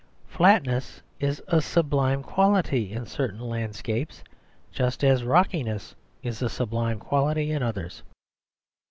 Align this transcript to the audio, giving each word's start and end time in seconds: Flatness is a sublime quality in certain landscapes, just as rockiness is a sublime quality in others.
Flatness 0.25 1.03
is 1.19 1.43
a 1.47 1.61
sublime 1.61 2.23
quality 2.23 2.91
in 2.91 3.05
certain 3.05 3.39
landscapes, 3.41 4.23
just 4.71 5.03
as 5.03 5.23
rockiness 5.23 5.93
is 6.23 6.41
a 6.41 6.49
sublime 6.49 6.97
quality 6.97 7.51
in 7.51 7.61
others. 7.61 8.01